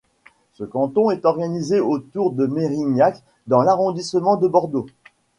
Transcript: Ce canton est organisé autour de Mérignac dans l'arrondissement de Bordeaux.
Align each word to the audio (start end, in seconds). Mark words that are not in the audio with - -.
Ce 0.53 0.63
canton 0.63 1.11
est 1.11 1.25
organisé 1.25 1.79
autour 1.79 2.31
de 2.31 2.47
Mérignac 2.47 3.21
dans 3.45 3.61
l'arrondissement 3.61 4.35
de 4.35 4.47
Bordeaux. 4.47 4.87